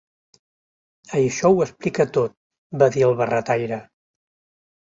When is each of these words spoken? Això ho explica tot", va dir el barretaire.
Això 1.19 1.51
ho 1.57 1.61
explica 1.67 2.07
tot", 2.17 2.33
va 2.85 2.91
dir 2.97 3.07
el 3.11 3.15
barretaire. 3.21 3.81